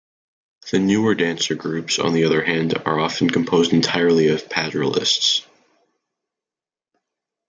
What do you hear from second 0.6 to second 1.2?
The newer